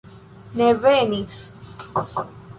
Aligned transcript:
Ne 0.61 0.69
venis. 0.85 1.37